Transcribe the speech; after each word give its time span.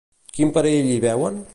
Quin 0.37 0.53
perill 0.55 0.91
hi 0.95 0.99
veuen? 1.07 1.43